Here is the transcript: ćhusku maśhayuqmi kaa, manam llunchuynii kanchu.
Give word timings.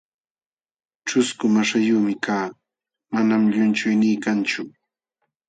ćhusku 1.07 1.45
maśhayuqmi 1.55 2.13
kaa, 2.25 2.47
manam 3.13 3.41
llunchuynii 3.51 4.21
kanchu. 4.23 4.61